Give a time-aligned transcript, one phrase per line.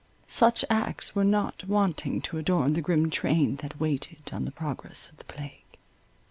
[0.25, 5.07] Such acts were not wanting to adorn the grim train that waited on the progress
[5.09, 5.61] of the plague.